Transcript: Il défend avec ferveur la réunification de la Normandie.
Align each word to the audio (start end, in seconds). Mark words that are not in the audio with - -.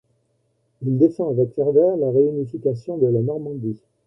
Il 0.81 0.97
défend 0.97 1.29
avec 1.29 1.53
ferveur 1.53 1.95
la 1.95 2.09
réunification 2.09 2.97
de 2.97 3.05
la 3.05 3.21
Normandie. 3.21 3.79